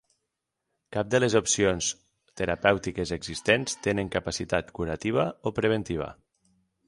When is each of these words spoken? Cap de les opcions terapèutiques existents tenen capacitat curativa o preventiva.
Cap 0.95 1.09
de 1.15 1.19
les 1.19 1.35
opcions 1.39 1.89
terapèutiques 2.41 3.13
existents 3.19 3.77
tenen 3.89 4.11
capacitat 4.17 4.75
curativa 4.79 5.27
o 5.49 5.53
preventiva. 5.61 6.09